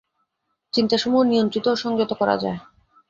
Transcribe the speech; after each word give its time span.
চিন্তাসমূহ 0.73 1.21
নিয়ন্ত্রিত 1.23 1.65
ও 1.67 1.75
সংযত 1.75 2.11
করা 2.13 2.35
যায়। 2.37 2.59